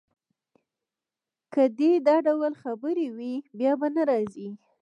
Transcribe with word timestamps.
که 1.53 1.63
دي 1.77 1.91
دا 2.07 2.15
ډول 2.27 2.53
خبرې 2.63 3.07
وې، 3.17 3.33
بیا 3.59 3.71
به 3.79 3.87
نه 3.95 4.03
راځې. 4.09 4.49